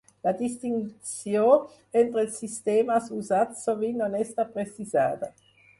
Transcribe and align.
La 0.27 0.31
distinció 0.37 1.43
entre 2.03 2.23
els 2.23 2.41
sistemes 2.45 3.13
usats 3.21 3.65
sovint 3.69 4.03
no 4.05 4.13
està 4.27 4.49
precisada. 4.59 5.35